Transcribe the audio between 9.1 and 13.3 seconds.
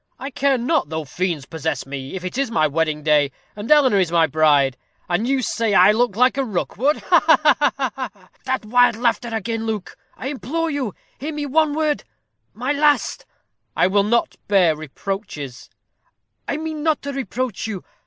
again. Luke, I implore you, hear me one word my last"